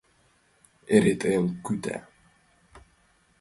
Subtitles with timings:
[0.95, 1.97] Эре тыйым кӱта.